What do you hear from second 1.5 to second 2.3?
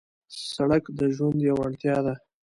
اړتیا ده.